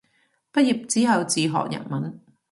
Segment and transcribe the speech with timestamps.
[0.51, 1.47] 畢業之後自學
[1.77, 2.19] 日文